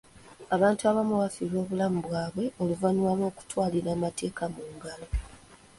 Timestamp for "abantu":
0.55-0.81